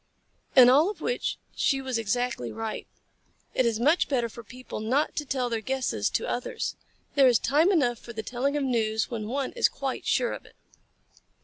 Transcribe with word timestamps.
In 0.55 0.67
all 0.67 0.89
of 0.89 0.99
which 0.99 1.37
she 1.53 1.79
was 1.79 1.99
exactly 1.99 2.51
right. 2.51 2.87
It 3.53 3.67
is 3.67 3.79
much 3.79 4.09
better 4.09 4.29
for 4.29 4.43
people 4.43 4.79
not 4.79 5.15
to 5.17 5.27
tell 5.27 5.47
their 5.47 5.61
guesses 5.61 6.09
to 6.09 6.27
others. 6.27 6.75
There 7.13 7.27
is 7.27 7.37
time 7.37 7.71
enough 7.71 7.99
for 7.99 8.11
the 8.11 8.23
telling 8.23 8.57
of 8.57 8.63
news 8.63 9.11
when 9.11 9.27
one 9.27 9.51
is 9.51 9.69
quite 9.69 10.07
sure 10.07 10.33
of 10.33 10.43
it. 10.43 10.55